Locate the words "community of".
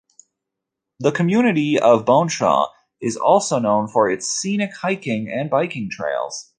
1.11-2.05